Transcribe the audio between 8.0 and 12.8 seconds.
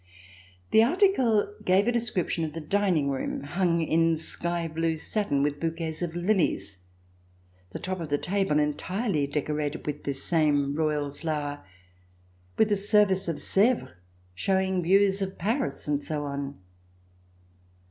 the table entirely deco rated with this same royal flower, with the